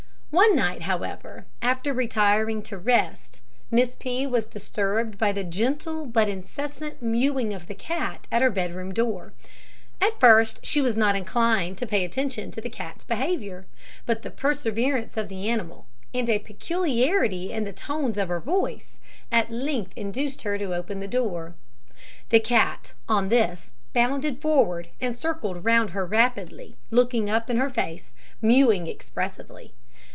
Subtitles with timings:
[0.33, 6.29] One night, however, after retiring to rest, Miss P was disturbed by the gentle but
[6.29, 9.33] incessant mewing of the cat at her bed room door.
[9.99, 13.65] At first she was not inclined to pay attention to the cat's behaviour,
[14.05, 18.99] but the perseverance of the animal, and a peculiarity in the tones of her voice,
[19.33, 21.55] at length induced her to open the door.
[22.29, 27.69] The cat, on this, bounded forward, and circled round her rapidly, looking up in her
[27.69, 29.73] face, mewing expressively.